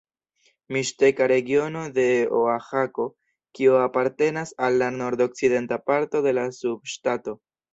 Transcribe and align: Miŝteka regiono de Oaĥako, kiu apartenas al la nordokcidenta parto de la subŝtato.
Miŝteka 0.75 1.27
regiono 1.31 1.83
de 1.97 2.05
Oaĥako, 2.39 3.07
kiu 3.59 3.77
apartenas 3.83 4.55
al 4.69 4.81
la 4.85 4.89
nordokcidenta 4.99 5.81
parto 5.93 6.27
de 6.29 6.35
la 6.41 6.51
subŝtato. 6.63 7.39